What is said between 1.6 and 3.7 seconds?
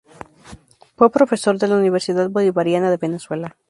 la Universidad Bolivariana de Venezuela.